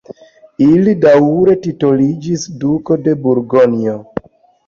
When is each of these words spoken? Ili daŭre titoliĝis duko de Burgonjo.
Ili 0.67 0.93
daŭre 1.01 1.53
titoliĝis 1.65 2.45
duko 2.63 2.99
de 3.09 3.15
Burgonjo. 3.27 3.95